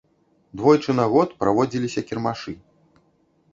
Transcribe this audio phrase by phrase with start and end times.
[0.61, 2.57] Двойчы на год праводзіліся кірмашы.